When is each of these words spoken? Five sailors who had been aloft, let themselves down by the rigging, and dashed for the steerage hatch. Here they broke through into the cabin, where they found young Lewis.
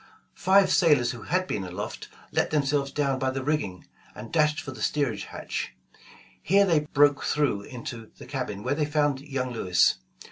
Five 0.33 0.71
sailors 0.73 1.11
who 1.11 1.21
had 1.21 1.45
been 1.45 1.63
aloft, 1.63 2.07
let 2.31 2.49
themselves 2.49 2.89
down 2.91 3.19
by 3.19 3.29
the 3.29 3.43
rigging, 3.43 3.85
and 4.15 4.33
dashed 4.33 4.59
for 4.59 4.71
the 4.71 4.81
steerage 4.81 5.25
hatch. 5.25 5.73
Here 6.41 6.65
they 6.65 6.79
broke 6.91 7.23
through 7.23 7.61
into 7.61 8.09
the 8.17 8.25
cabin, 8.25 8.63
where 8.63 8.73
they 8.73 8.85
found 8.87 9.21
young 9.21 9.51
Lewis. 9.53 9.99